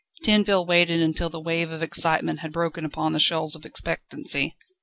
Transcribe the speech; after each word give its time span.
Tinville 0.23 0.65
waited 0.65 0.99
until 0.99 1.29
the 1.29 1.39
wave 1.39 1.69
of 1.71 1.83
excitement 1.83 2.39
had 2.39 2.51
broken 2.51 2.85
upon 2.85 3.13
the 3.13 3.19
shoals 3.19 3.53
of 3.53 3.67
expectancy. 3.67 4.57